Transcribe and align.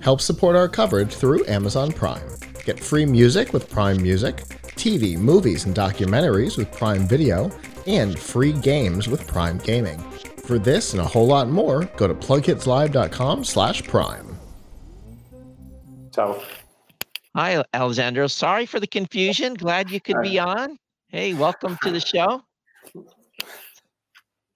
Help 0.00 0.22
support 0.22 0.56
our 0.56 0.68
coverage 0.68 1.14
through 1.14 1.44
Amazon 1.46 1.92
Prime. 1.92 2.26
Get 2.64 2.80
free 2.80 3.04
music 3.04 3.52
with 3.52 3.68
Prime 3.68 4.00
Music, 4.00 4.36
TV, 4.76 5.18
movies, 5.18 5.66
and 5.66 5.76
documentaries 5.76 6.56
with 6.56 6.72
Prime 6.72 7.06
Video, 7.06 7.50
and 7.86 8.18
free 8.18 8.52
games 8.52 9.06
with 9.06 9.26
Prime 9.26 9.58
Gaming. 9.58 9.98
For 10.46 10.58
this 10.58 10.94
and 10.94 11.02
a 11.02 11.04
whole 11.04 11.26
lot 11.26 11.50
more, 11.50 11.84
go 11.98 12.08
to 12.08 12.14
plughitzlive.com 12.14 13.44
slash 13.44 13.82
prime. 13.82 14.29
Ciao. 16.12 16.42
Hi, 17.36 17.62
Alessandro. 17.74 18.26
Sorry 18.26 18.66
for 18.66 18.80
the 18.80 18.86
confusion. 18.86 19.54
Glad 19.54 19.90
you 19.90 20.00
could 20.00 20.20
be 20.22 20.38
on. 20.38 20.76
Hey, 21.08 21.34
welcome 21.34 21.78
to 21.82 21.90
the 21.90 22.00
show. 22.00 22.42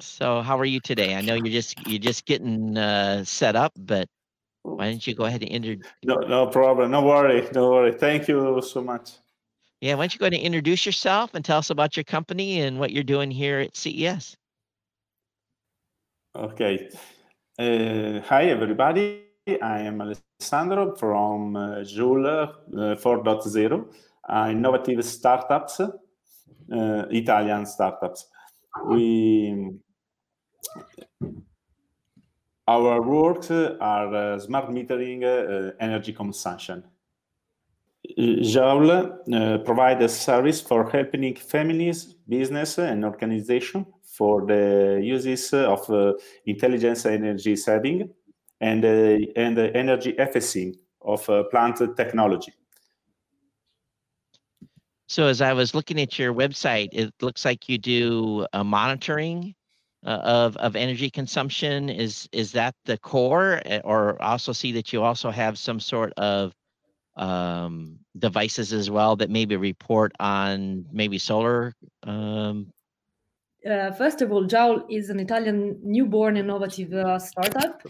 So, 0.01 0.43
how 0.43 0.59
are 0.59 0.65
you 0.65 0.81
today? 0.81 1.15
I 1.15 1.21
know 1.21 1.35
you're 1.35 1.47
just 1.47 1.87
you're 1.87 2.01
just 2.01 2.27
getting 2.27 2.77
uh, 2.77 3.25
set 3.25 3.55
up, 3.55 3.73
but 3.77 4.09
why 4.63 4.91
don't 4.91 5.07
you 5.07 5.15
go 5.15 5.25
ahead 5.25 5.43
and 5.43 5.51
introduce? 5.51 5.87
No, 6.05 6.17
no 6.17 6.47
problem. 6.49 6.91
No 6.91 7.03
worry. 7.03 7.49
No 7.55 7.71
worry. 7.71 7.93
Thank 7.93 8.27
you 8.29 8.61
so 8.63 8.83
much. 8.83 9.13
Yeah, 9.81 9.95
why 9.95 10.03
don't 10.03 10.15
you 10.15 10.19
go 10.19 10.25
ahead 10.25 10.35
and 10.35 10.43
introduce 10.43 10.87
yourself 10.87 11.35
and 11.35 11.45
tell 11.45 11.59
us 11.59 11.71
about 11.71 11.97
your 11.97 12.05
company 12.05 12.61
and 12.63 12.81
what 12.81 12.91
you're 12.91 13.05
doing 13.05 13.31
here 13.31 13.61
at 13.61 13.77
CES? 13.77 14.37
Okay. 16.35 16.89
Uh, 17.59 18.21
hi, 18.21 18.47
everybody. 18.47 19.24
I 19.47 19.81
am 19.81 20.01
Alessandro 20.01 20.95
from 20.97 21.55
uh, 21.55 21.85
Joule 21.85 22.27
uh, 22.27 22.97
4.0, 22.97 23.85
uh, 24.27 24.49
innovative 24.51 25.05
startups, 25.05 25.81
uh, 25.81 25.91
Italian 27.11 27.67
startups. 27.67 28.27
We 28.87 29.71
our 32.67 33.03
works 33.03 33.51
are 33.51 34.15
uh, 34.15 34.39
smart 34.39 34.71
metering 34.71 35.23
uh, 35.25 35.73
energy 35.79 36.15
consumption. 36.15 36.83
Joule 38.17 38.91
uh, 38.91 39.59
provides 39.59 40.03
a 40.05 40.09
service 40.09 40.63
for 40.63 40.89
helping 40.89 41.35
families, 41.37 42.15
business, 42.27 42.79
and 42.79 43.05
organization 43.05 43.85
for 44.03 44.47
the 44.47 45.01
uses 45.03 45.53
of 45.53 45.91
uh, 45.91 46.15
intelligence 46.47 47.05
energy 47.05 47.57
saving 47.57 48.09
and, 48.65 48.85
and 49.37 49.57
the 49.57 49.77
energy 49.77 50.11
efficiency 50.19 50.79
of 51.03 51.29
uh, 51.29 51.45
plant 51.45 51.81
technology. 51.97 52.53
So, 55.07 55.27
as 55.27 55.43
I 55.43 55.53
was 55.53 55.75
looking 55.75 56.01
at 56.01 56.19
your 56.19 56.33
website, 56.33 56.89
it 56.93 57.13
looks 57.21 57.45
like 57.45 57.69
you 57.69 57.77
do 57.77 58.47
a 58.55 58.65
monitoring 58.65 59.55
uh, 60.07 60.21
of 60.25 60.57
of 60.57 60.77
energy 60.77 61.11
consumption. 61.11 61.91
Is 61.91 62.27
is 62.33 62.53
that 62.53 62.75
the 62.87 62.97
core, 62.99 63.61
eh, 63.67 63.81
or 63.85 64.21
also 64.23 64.53
see 64.53 64.73
that 64.73 64.93
you 64.93 65.03
also 65.03 65.31
have 65.31 65.59
some 65.59 65.79
sort 65.79 66.15
of 66.17 66.55
um, 67.17 67.99
devices 68.19 68.73
as 68.73 68.91
well 68.91 69.15
that 69.17 69.31
maybe 69.31 69.57
report 69.57 70.13
on 70.21 70.87
maybe 70.91 71.19
solar 71.19 71.75
um, 72.05 72.73
uh, 73.71 73.93
first 73.93 74.21
of 74.23 74.31
all, 74.33 74.45
Joule 74.45 74.85
is 74.91 75.11
an 75.11 75.21
Italian 75.21 75.79
newborn 75.83 76.37
innovative 76.37 76.93
uh, 76.93 77.19
startup 77.19 77.83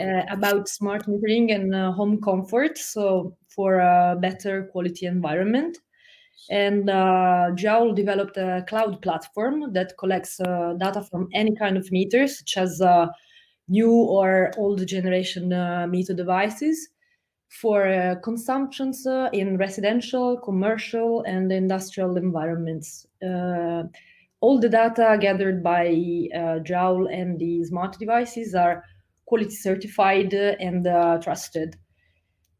uh, 0.00 0.22
about 0.30 0.68
smart 0.68 1.06
metering 1.06 1.54
and 1.54 1.74
uh, 1.74 1.92
home 1.92 2.20
comfort, 2.20 2.78
so 2.78 3.36
for 3.48 3.78
a 3.78 4.16
better 4.20 4.64
quality 4.72 5.06
environment. 5.06 5.78
And 6.50 6.90
uh, 6.90 7.52
developed 7.94 8.36
a 8.36 8.64
cloud 8.68 9.00
platform 9.00 9.72
that 9.72 9.96
collects 9.96 10.40
uh, 10.40 10.74
data 10.78 11.02
from 11.02 11.28
any 11.32 11.54
kind 11.54 11.76
of 11.78 11.90
meters, 11.90 12.38
such 12.38 12.56
as 12.58 12.82
new 13.68 13.90
or 13.90 14.50
old 14.58 14.86
generation 14.86 15.48
meter 15.90 16.12
devices, 16.12 16.88
for 17.48 18.20
consumptions 18.22 19.06
in 19.32 19.56
residential, 19.56 20.36
commercial, 20.38 21.22
and 21.22 21.50
industrial 21.50 22.16
environments 22.16 23.06
all 24.44 24.60
the 24.60 24.68
data 24.68 25.16
gathered 25.18 25.62
by 25.62 25.86
uh, 26.36 26.58
and 27.06 27.38
the 27.38 27.64
smart 27.64 27.98
devices 27.98 28.54
are 28.54 28.84
quality 29.24 29.54
certified 29.54 30.34
and 30.34 30.86
uh, 30.86 31.18
trusted. 31.22 31.76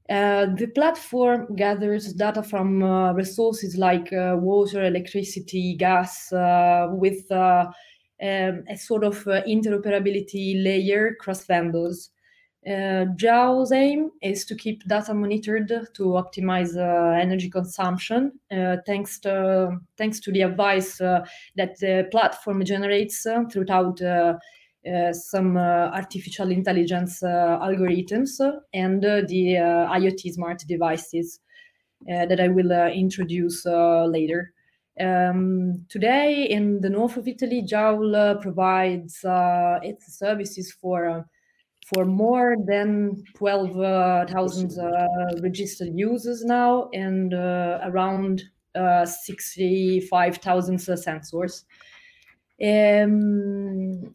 Uh, 0.08 0.46
the 0.56 0.66
platform 0.74 1.54
gathers 1.56 2.14
data 2.14 2.42
from 2.42 2.82
uh, 2.82 3.12
resources 3.12 3.76
like 3.76 4.10
uh, 4.14 4.34
water, 4.38 4.82
electricity, 4.82 5.76
gas, 5.78 6.32
uh, 6.32 6.88
with 6.90 7.30
um, 7.30 7.68
a 8.20 8.76
sort 8.76 9.04
of 9.04 9.22
interoperability 9.24 10.64
layer 10.64 11.14
cross 11.20 11.44
vendors. 11.44 12.08
Uh, 12.66 13.04
Joule's 13.16 13.72
aim 13.72 14.10
is 14.22 14.46
to 14.46 14.54
keep 14.54 14.82
data 14.88 15.12
monitored 15.12 15.68
to 15.68 16.02
optimize 16.02 16.74
uh, 16.78 17.12
energy 17.20 17.50
consumption, 17.50 18.32
uh, 18.50 18.76
thanks 18.86 19.18
to 19.20 19.78
thanks 19.98 20.18
to 20.20 20.32
the 20.32 20.40
advice 20.40 20.98
uh, 20.98 21.26
that 21.56 21.78
the 21.80 22.08
platform 22.10 22.64
generates 22.64 23.26
uh, 23.26 23.44
throughout 23.52 24.00
uh, 24.00 24.32
some 25.12 25.56
artificial 25.58 26.50
intelligence 26.50 27.20
algorithms 27.22 28.38
and 28.72 29.02
the 29.02 29.54
IoT 29.90 30.32
smart 30.32 30.62
devices 30.66 31.40
that 32.06 32.38
I 32.38 32.48
will 32.48 32.70
introduce 32.88 33.64
later. 33.64 34.52
Um, 35.00 35.86
today, 35.88 36.44
in 36.50 36.82
the 36.82 36.90
north 36.90 37.16
of 37.16 37.26
Italy, 37.26 37.62
Joule 37.62 38.36
provides 38.42 39.20
its 39.24 40.18
services 40.18 40.70
for 40.72 41.26
for 41.84 42.06
more 42.06 42.56
than 42.66 43.22
12,000 43.34 44.78
uh, 44.78 45.06
registered 45.42 45.90
users 45.94 46.42
now 46.42 46.88
and 46.94 47.34
uh, 47.34 47.80
around 47.84 48.42
uh, 48.74 49.04
65,000 49.04 50.76
sensors. 50.78 51.64
Um, 52.62 54.12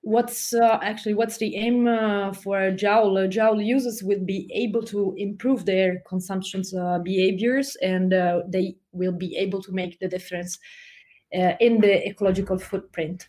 what's 0.00 0.52
uh, 0.52 0.80
actually 0.82 1.14
what's 1.14 1.36
the 1.36 1.54
aim 1.54 1.86
uh, 1.86 2.32
for 2.32 2.72
Joule? 2.72 3.16
Uh, 3.16 3.26
Joule 3.28 3.62
users 3.62 4.02
will 4.02 4.24
be 4.24 4.50
able 4.52 4.82
to 4.84 5.14
improve 5.16 5.64
their 5.64 6.00
consumption 6.08 6.62
behaviors, 7.04 7.76
and 7.76 8.10
they 8.48 8.76
will 8.90 9.12
be 9.12 9.36
able 9.36 9.62
to 9.62 9.70
make 9.72 10.00
the 10.00 10.08
difference 10.08 10.58
in 11.30 11.80
the 11.80 12.06
ecological 12.06 12.58
footprint. 12.58 13.28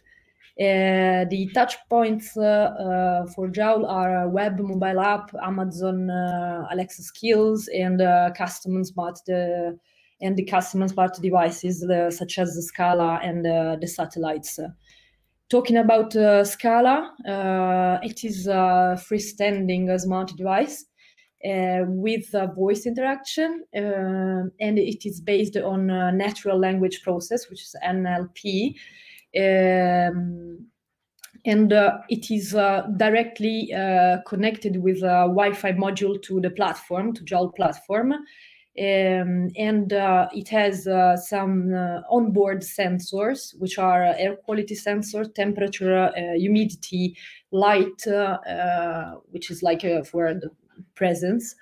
Uh, 0.59 1.25
the 1.31 1.49
touch 1.55 1.75
points 1.89 2.37
uh, 2.37 3.25
for 3.35 3.47
Joule 3.47 3.87
are 3.87 4.29
web, 4.29 4.59
mobile 4.59 4.99
app, 4.99 5.33
Amazon 5.41 6.11
Alexa 6.71 7.01
skills, 7.01 7.67
and 7.69 7.99
custom 8.35 8.83
smart 8.83 9.17
and 9.27 10.37
the 10.37 10.45
custom 10.45 10.87
smart 10.87 11.17
devices 11.21 11.83
such 12.15 12.37
as 12.37 12.55
the 12.55 12.61
Scala 12.61 13.19
and 13.23 13.43
the 13.43 13.87
satellites. 13.87 14.59
Talking 15.49 15.77
about 15.77 16.13
Scala, 16.45 17.11
it 18.03 18.23
is 18.23 18.45
a 18.45 18.95
freestanding 19.09 19.99
smart 19.99 20.33
device 20.37 20.85
uh, 21.43 21.83
with 21.87 22.33
voice 22.55 22.85
interaction, 22.85 23.65
uh, 23.75 24.47
and 24.61 24.79
it 24.79 25.05
is 25.05 25.19
based 25.19 25.57
on 25.57 25.87
natural 26.15 26.59
language 26.59 27.01
process, 27.03 27.49
which 27.49 27.63
is 27.63 27.75
NLP, 27.83 28.75
um, 29.37 30.67
and 31.45 31.73
uh, 31.73 31.97
it 32.09 32.31
is 32.31 32.55
uh, 32.55 32.83
directly 32.97 33.73
uh, 33.73 34.19
connected 34.25 34.77
with 34.77 34.97
a 34.99 35.27
Wi-Fi 35.27 35.73
module 35.73 36.21
to 36.23 36.39
the 36.39 36.49
platform, 36.49 37.13
to 37.13 37.23
Joule 37.23 37.51
platform. 37.51 38.13
Um, 38.75 39.49
and 39.55 39.93
uh, 39.93 40.29
it 40.33 40.49
has 40.49 40.87
uh, 40.87 41.15
some 41.17 41.73
uh, 41.73 42.01
onboard 42.09 42.61
sensors, 42.61 43.53
which 43.59 43.77
are 43.77 44.03
air 44.17 44.35
quality 44.35 44.73
sensor, 44.73 45.25
temperature, 45.25 46.11
humidity, 46.35 47.15
light, 47.51 48.03
which 49.29 49.51
is 49.51 49.61
like 49.61 49.81
for 50.07 50.33
the 50.33 50.49
presence, 50.95 51.53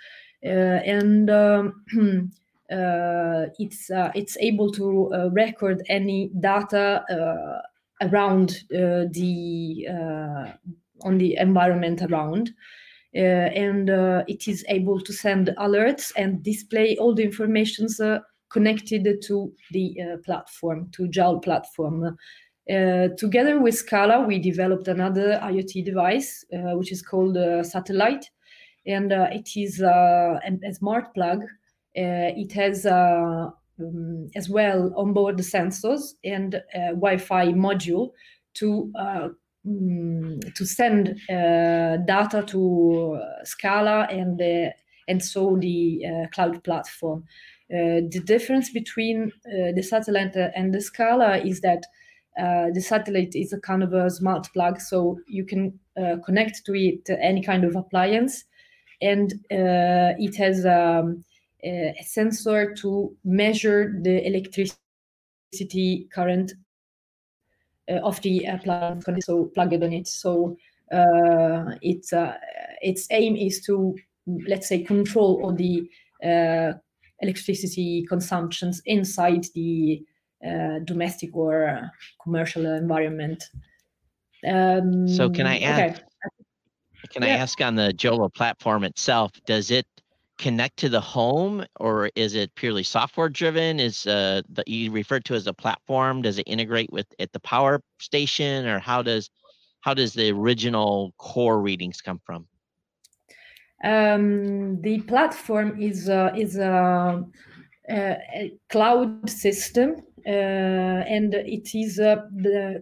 and 0.42 1.30
um, 1.30 1.84
it's 2.72 3.90
uh, 3.90 4.12
it's 4.16 4.38
able 4.40 4.72
to 4.72 5.14
uh, 5.14 5.30
record 5.32 5.82
any 5.90 6.32
data 6.40 7.04
around 8.02 8.64
the 8.70 9.86
on 11.04 11.18
the 11.18 11.36
environment 11.38 12.02
around. 12.04 12.52
Uh, 13.14 13.20
and 13.20 13.90
uh, 13.90 14.24
it 14.30 14.48
is 14.48 14.64
able 14.70 15.02
to 15.02 15.12
send 15.12 15.50
alerts 15.58 16.14
and 16.16 16.42
display 16.44 16.96
all 16.96 17.14
the 17.14 17.24
informations 17.24 18.00
uh, 18.00 18.20
connected 18.50 19.22
to 19.22 19.52
the 19.72 19.98
platform, 20.26 20.90
to 20.92 21.10
Joule 21.10 21.40
platform. 21.40 22.18
together 23.18 23.60
with 23.60 23.76
Scala, 23.76 24.26
we 24.26 24.40
developed 24.40 24.88
another 24.88 25.40
IoT 25.44 25.84
device, 25.84 26.46
which 26.52 26.92
is 26.92 27.02
called 27.02 27.38
Satellite, 27.66 28.30
and 28.86 29.12
uh, 29.12 29.28
it 29.32 29.50
is 29.56 29.82
uh, 29.82 30.40
a, 30.44 30.68
a, 30.68 30.74
smart 30.74 31.14
plug. 31.14 31.44
Uh, 31.98 32.32
it 32.38 32.54
has 32.54 32.86
um, 32.86 34.30
as 34.36 34.50
well 34.50 34.94
onboard 34.96 35.38
sensors 35.38 36.14
and 36.24 36.62
Wi-Fi 36.74 37.48
module 37.54 38.12
to 38.54 38.92
mm, 39.68 40.54
to 40.56 40.66
send 40.66 41.20
data 41.28 42.44
to 42.48 43.20
Scala 43.44 44.08
and 44.10 44.38
the 44.38 44.74
and 45.08 45.24
so 45.24 45.58
the 45.60 46.28
cloud 46.34 46.64
platform. 46.64 47.26
the 47.70 48.22
difference 48.26 48.72
between 48.72 49.32
the 49.46 49.82
satellite 49.82 50.36
and 50.36 50.74
the 50.74 50.82
Scala 50.82 51.40
is 51.40 51.62
that 51.62 51.86
uh, 52.40 52.68
the 52.74 52.82
satellite 52.82 53.36
is 53.36 53.52
a 53.52 53.60
kind 53.60 53.84
of 53.84 53.94
a 53.94 54.10
smart 54.10 54.48
plug, 54.54 54.80
so 54.80 55.20
you 55.28 55.46
can 55.46 55.78
uh, 56.02 56.16
connect 56.26 56.66
to 56.66 56.74
it 56.74 57.10
any 57.22 57.42
kind 57.44 57.66
of 57.66 57.76
appliance, 57.76 58.46
and 59.02 59.34
uh, 59.52 60.16
it 60.18 60.36
has 60.38 60.66
um, 60.66 61.26
a 61.64 62.04
sensor 62.04 62.74
to 62.76 63.16
measure 63.24 63.94
the 64.02 64.26
electricity 64.26 66.08
current 66.14 66.54
uh, 67.90 67.96
of 68.04 68.22
the 68.22 68.46
appliance, 68.46 69.06
so 69.26 69.46
plugged 69.54 69.84
on 69.84 69.94
it. 69.94 70.08
So 70.08 70.58
uh, 70.92 71.76
its 71.82 72.14
its 72.82 73.08
aim 73.12 73.36
is 73.36 73.62
to 73.66 73.96
let's 74.48 74.68
say 74.68 74.84
control 74.84 75.42
all 75.44 75.54
the 75.54 75.90
electricity 77.22 78.06
consumptions 78.08 78.82
inside 78.86 79.46
the 79.56 80.04
uh, 80.46 80.80
domestic 80.86 81.36
or 81.36 81.92
commercial 82.24 82.66
environment. 82.66 83.44
Um, 84.48 85.08
so 85.08 85.30
can 85.30 85.46
I 85.46 85.60
ask? 85.60 86.02
Okay. 86.02 86.06
Can 87.12 87.24
yeah. 87.24 87.36
I 87.36 87.38
ask 87.38 87.62
on 87.62 87.76
the 87.76 87.94
Jolo 87.94 88.30
platform 88.30 88.84
itself? 88.84 89.32
Does 89.46 89.70
it 89.70 89.86
connect 90.42 90.78
to 90.78 90.90
the 90.90 91.00
home, 91.00 91.64
or 91.80 92.10
is 92.16 92.34
it 92.34 92.54
purely 92.56 92.84
software 92.84 93.30
driven? 93.30 93.80
Is 93.80 94.08
uh, 94.08 94.42
the 94.50 94.64
you 94.68 94.92
referred 94.92 95.24
to 95.26 95.36
as 95.36 95.48
a 95.48 95.54
platform? 95.54 96.24
Does 96.24 96.40
it 96.40 96.48
integrate 96.48 96.92
with 96.92 97.08
at 97.20 97.32
the 97.32 97.40
power 97.40 97.82
station, 98.00 98.68
or 98.68 98.80
how 98.80 99.02
does 99.04 99.30
how 99.82 99.94
does 99.94 100.14
the 100.14 100.32
original 100.32 101.14
core 101.18 101.62
readings 101.62 102.02
come 102.02 102.20
from? 102.26 102.48
Um, 103.84 104.82
the 104.82 105.00
platform 105.02 105.80
is 105.80 106.10
uh, 106.10 106.32
is 106.36 106.58
a, 106.58 107.24
a, 107.90 108.54
cloud 108.70 109.30
system 109.30 109.96
uh, 110.26 111.16
and 111.16 111.34
it 111.34 111.74
is 111.74 112.00
uh, 112.00 112.18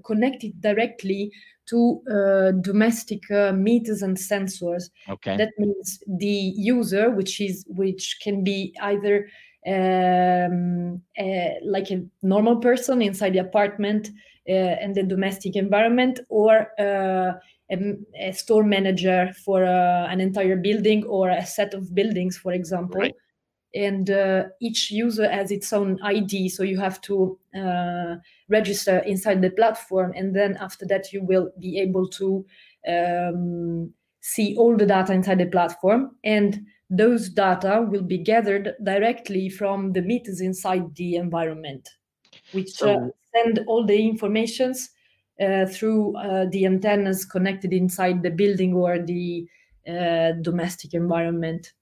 connected 0.06 0.60
directly 0.62 1.32
to 1.70 2.02
uh, 2.12 2.52
domestic 2.62 3.30
meters 3.54 4.02
and 4.02 4.18
sensors. 4.18 4.90
Okay. 5.08 5.38
That 5.38 5.52
means 5.58 6.04
the 6.08 6.54
user, 6.56 7.10
which 7.12 7.40
is 7.42 7.66
which 7.68 8.18
can 8.22 8.44
be 8.44 8.74
either 8.82 9.28
um, 9.68 11.02
uh, 11.20 11.50
like 11.64 11.92
a 11.92 12.04
normal 12.22 12.58
person 12.58 13.02
inside 13.02 13.34
the 13.34 13.40
apartment 13.40 14.10
uh, 14.48 14.52
and 14.52 14.96
the 14.96 15.04
domestic 15.04 15.56
environment, 15.56 16.20
or 16.30 16.70
uh, 16.80 17.34
a, 17.72 17.94
a, 18.20 18.32
store 18.32 18.64
manager 18.64 19.32
for 19.46 19.64
an 19.64 20.20
entire 20.22 20.56
building 20.56 21.04
or 21.06 21.30
a 21.30 21.46
set 21.46 21.74
of 21.74 21.94
buildings, 21.94 22.38
for 22.38 22.54
example. 22.54 23.02
Right 23.02 23.16
and 23.76 24.10
uh, 24.10 24.44
each 24.60 24.92
user 24.92 25.30
has 25.30 25.52
its 25.52 25.72
own 25.72 26.00
id 26.04 26.50
so 26.50 26.64
you 26.64 26.80
have 26.80 27.00
to 27.02 27.38
uh, 27.56 28.16
register 28.48 29.00
inside 29.00 29.42
the 29.42 29.50
platform 29.52 30.12
and 30.16 30.36
then 30.36 30.58
after 30.58 30.86
that 30.86 31.14
you 31.14 31.24
will 31.24 31.52
be 31.60 31.80
able 31.80 32.08
to 32.08 32.46
um, 32.88 33.94
see 34.22 34.56
all 34.58 34.76
the 34.76 34.86
data 34.86 35.14
inside 35.14 35.38
the 35.38 35.46
platform 35.46 36.16
and 36.24 36.66
those 36.90 37.30
data 37.30 37.86
will 37.88 38.02
be 38.02 38.18
gathered 38.18 38.74
directly 38.84 39.50
from 39.50 39.94
the 39.94 40.02
meters 40.02 40.42
inside 40.42 40.96
the 40.96 41.16
environment 41.16 41.90
which 42.52 42.72
so, 42.72 42.96
uh, 42.96 43.08
send 43.36 43.60
all 43.68 43.86
the 43.86 44.08
informations 44.08 44.90
uh, 45.40 45.66
through 45.68 46.18
uh, 46.18 46.46
the 46.52 46.66
antennas 46.66 47.24
connected 47.24 47.72
inside 47.72 48.24
the 48.24 48.32
building 48.32 48.74
or 48.74 49.00
the 49.00 49.48
uh, 49.88 50.32
domestic 50.42 50.94
environment 50.94 51.74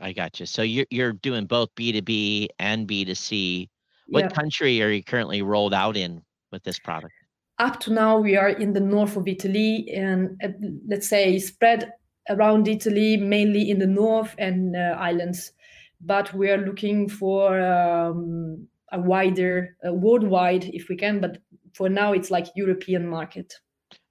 I 0.00 0.12
got 0.12 0.40
you. 0.40 0.46
So 0.46 0.62
you're 0.62 0.86
you're 0.90 1.12
doing 1.12 1.46
both 1.46 1.74
B2B 1.74 2.48
and 2.58 2.86
B2C. 2.86 3.68
What 4.08 4.24
yeah. 4.24 4.28
country 4.28 4.82
are 4.82 4.90
you 4.90 5.02
currently 5.02 5.42
rolled 5.42 5.74
out 5.74 5.96
in 5.96 6.22
with 6.52 6.62
this 6.64 6.78
product? 6.78 7.12
Up 7.58 7.78
to 7.80 7.92
now, 7.92 8.18
we 8.18 8.36
are 8.36 8.48
in 8.48 8.72
the 8.72 8.80
north 8.80 9.16
of 9.16 9.28
Italy 9.28 9.90
and 9.94 10.40
uh, 10.42 10.48
let's 10.88 11.08
say 11.08 11.38
spread 11.38 11.92
around 12.28 12.68
Italy, 12.68 13.16
mainly 13.16 13.70
in 13.70 13.78
the 13.78 13.86
north 13.86 14.34
and 14.38 14.76
uh, 14.76 14.96
islands. 14.98 15.52
But 16.00 16.32
we 16.32 16.50
are 16.50 16.58
looking 16.58 17.08
for 17.08 17.60
um, 17.60 18.66
a 18.92 18.98
wider, 18.98 19.76
uh, 19.86 19.92
worldwide, 19.92 20.64
if 20.72 20.88
we 20.88 20.96
can. 20.96 21.20
But 21.20 21.38
for 21.74 21.88
now, 21.88 22.12
it's 22.12 22.30
like 22.30 22.46
European 22.56 23.06
market. 23.06 23.52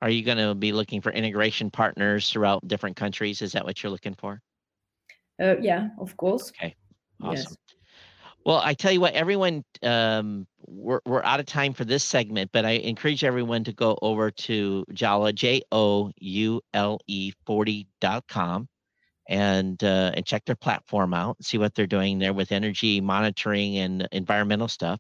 Are 0.02 0.10
you 0.10 0.24
going 0.24 0.38
to 0.38 0.54
be 0.54 0.72
looking 0.72 1.02
for 1.02 1.12
integration 1.12 1.72
partners 1.72 2.30
throughout 2.30 2.68
different 2.68 2.96
countries? 2.96 3.42
Is 3.42 3.54
that 3.54 3.66
what 3.66 3.82
you're 3.82 3.92
looking 3.92 4.16
for? 4.16 4.42
Uh, 5.40 5.56
yeah, 5.62 5.90
of 6.00 6.16
course. 6.18 6.50
Okay, 6.50 6.76
awesome. 7.22 7.36
Yes. 7.36 7.58
Well, 8.46 8.62
I 8.64 8.74
tell 8.74 8.92
you 8.92 9.02
what, 9.02 9.14
everyone, 9.14 9.64
um, 9.84 10.48
we're, 10.66 11.02
we're 11.06 11.24
out 11.24 11.40
of 11.40 11.46
time 11.46 11.74
for 11.74 11.84
this 11.84 12.04
segment, 12.04 12.52
but 12.54 12.66
I 12.66 12.72
encourage 12.72 13.24
everyone 13.24 13.64
to 13.66 13.74
go 13.74 14.00
over 14.02 14.32
to 14.32 14.86
Joule, 14.94 15.32
J 15.34 15.62
O 15.72 16.12
U 16.18 16.62
L 16.74 17.00
E 17.08 17.34
40.com 17.48 18.68
and 19.28 19.84
uh, 19.84 20.12
and 20.16 20.26
check 20.26 20.46
their 20.46 20.56
platform 20.56 21.14
out, 21.14 21.38
see 21.44 21.58
what 21.58 21.76
they're 21.76 21.86
doing 21.86 22.18
there 22.18 22.34
with 22.34 22.52
energy 22.52 23.02
monitoring 23.02 23.78
and 23.78 24.08
environmental 24.12 24.68
stuff 24.68 25.00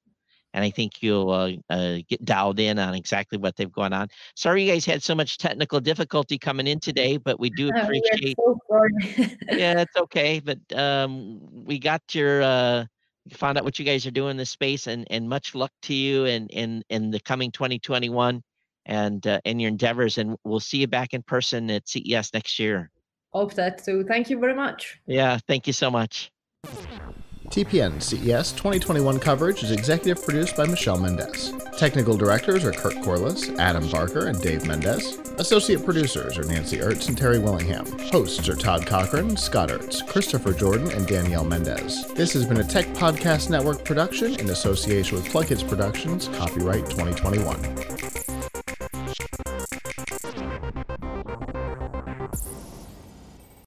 and 0.53 0.63
I 0.63 0.69
think 0.69 1.01
you'll 1.01 1.31
uh, 1.31 1.51
uh, 1.69 1.97
get 2.07 2.23
dialed 2.25 2.59
in 2.59 2.79
on 2.79 2.95
exactly 2.95 3.37
what 3.37 3.55
they've 3.55 3.71
gone 3.71 3.93
on. 3.93 4.07
Sorry, 4.35 4.63
you 4.63 4.71
guys 4.71 4.85
had 4.85 5.03
so 5.03 5.15
much 5.15 5.37
technical 5.37 5.79
difficulty 5.79 6.37
coming 6.37 6.67
in 6.67 6.79
today, 6.79 7.17
but 7.17 7.39
we 7.39 7.49
do 7.49 7.69
appreciate. 7.75 8.35
So 8.37 8.59
yeah, 9.51 9.81
it's 9.81 9.95
okay, 9.97 10.39
but 10.39 10.59
um, 10.77 11.39
we 11.65 11.79
got 11.79 12.01
your 12.13 12.41
uh, 12.41 12.85
found 13.31 13.57
out 13.57 13.63
what 13.63 13.77
you 13.77 13.85
guys 13.85 14.05
are 14.05 14.11
doing 14.11 14.31
in 14.31 14.37
this 14.37 14.49
space, 14.49 14.87
and 14.87 15.05
and 15.09 15.29
much 15.29 15.55
luck 15.55 15.71
to 15.83 15.93
you 15.93 16.25
and 16.25 16.49
in 16.51 16.83
in 16.89 17.11
the 17.11 17.19
coming 17.19 17.51
2021 17.51 18.41
and 18.85 19.27
uh, 19.27 19.39
in 19.45 19.59
your 19.59 19.69
endeavors, 19.69 20.17
and 20.17 20.35
we'll 20.43 20.59
see 20.59 20.79
you 20.79 20.87
back 20.87 21.13
in 21.13 21.21
person 21.21 21.69
at 21.69 21.87
CES 21.87 22.33
next 22.33 22.57
year. 22.59 22.89
Hope 23.31 23.53
that 23.53 23.83
so. 23.83 24.03
Thank 24.03 24.29
you 24.29 24.39
very 24.39 24.55
much. 24.55 24.99
Yeah, 25.05 25.37
thank 25.47 25.67
you 25.67 25.73
so 25.73 25.91
much. 25.91 26.31
TPN 27.49 27.99
CES 27.99 28.51
2021 28.51 29.19
coverage 29.19 29.63
is 29.63 29.71
executive 29.71 30.23
produced 30.23 30.55
by 30.55 30.67
Michelle 30.67 30.99
Mendez. 30.99 31.51
Technical 31.79 32.15
directors 32.15 32.63
are 32.63 32.71
Kurt 32.71 33.01
Corliss, 33.01 33.49
Adam 33.57 33.89
Barker, 33.89 34.27
and 34.27 34.39
Dave 34.39 34.67
Mendez. 34.67 35.17
Associate 35.39 35.83
producers 35.83 36.37
are 36.37 36.43
Nancy 36.43 36.77
Ertz 36.77 37.07
and 37.07 37.17
Terry 37.17 37.39
Willingham. 37.39 37.87
Hosts 38.11 38.47
are 38.49 38.55
Todd 38.55 38.85
Cochran, 38.85 39.35
Scott 39.35 39.69
Ertz, 39.69 40.05
Christopher 40.07 40.53
Jordan, 40.53 40.91
and 40.91 41.07
Danielle 41.07 41.45
Mendez. 41.45 42.05
This 42.13 42.33
has 42.33 42.45
been 42.45 42.59
a 42.59 42.63
Tech 42.63 42.85
Podcast 42.89 43.49
Network 43.49 43.83
production 43.83 44.39
in 44.39 44.51
association 44.51 45.17
with 45.17 45.27
PLuGHiTz 45.29 45.67
Productions, 45.67 46.27
copyright 46.27 46.87
2021. 46.91 48.18